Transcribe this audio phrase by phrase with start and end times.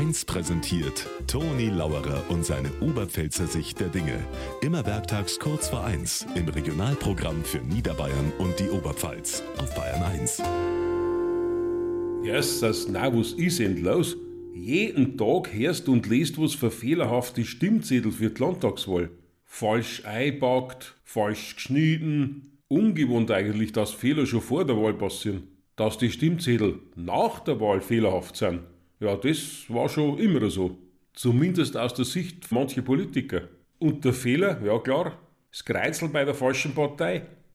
[0.00, 4.18] 1 präsentiert Toni Lauerer und seine Oberpfälzer Sicht der Dinge.
[4.62, 10.42] Immer werktags kurz vor 1 im Regionalprogramm für Niederbayern und die Oberpfalz auf Bayern 1.
[12.24, 14.16] Jesus, na, was ist denn los?
[14.54, 19.10] Jeden Tag hörst und liest was für fehlerhafte Stimmzettel für die Landtagswahl.
[19.44, 22.58] Falsch eingepackt, falsch geschnitten.
[22.68, 25.42] Ungewohnt eigentlich, dass Fehler schon vor der Wahl passieren.
[25.76, 28.60] Dass die Stimmzettel nach der Wahl fehlerhaft sind,
[29.00, 30.78] ja, das war schon immer so.
[31.14, 33.48] Zumindest aus der Sicht mancher Politiker.
[33.78, 35.18] Und der Fehler, ja klar,
[35.50, 37.26] das Kreuzel bei der falschen Partei.